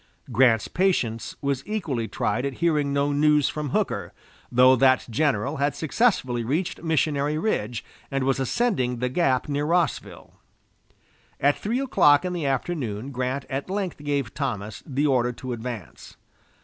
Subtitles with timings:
[0.31, 4.13] Grant's patience was equally tried at hearing no news from Hooker,
[4.51, 10.33] though that general had successfully reached Missionary Ridge, and was ascending the gap near Rossville.
[11.39, 16.17] At three o'clock in the afternoon Grant at length gave Thomas the order to advance.